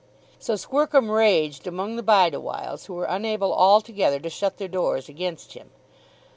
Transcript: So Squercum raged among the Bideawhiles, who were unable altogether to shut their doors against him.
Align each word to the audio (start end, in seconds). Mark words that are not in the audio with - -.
So 0.39 0.55
Squercum 0.55 1.11
raged 1.13 1.67
among 1.67 1.95
the 1.95 2.01
Bideawhiles, 2.01 2.87
who 2.87 2.95
were 2.95 3.05
unable 3.05 3.53
altogether 3.53 4.19
to 4.21 4.31
shut 4.31 4.57
their 4.57 4.67
doors 4.67 5.07
against 5.07 5.53
him. 5.53 5.69